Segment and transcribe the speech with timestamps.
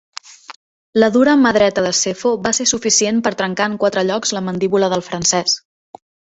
[1.03, 4.45] La dura mà dreta de Sefo va ser suficient per trencar en quatre llocs la
[4.49, 5.59] mandíbula del francès.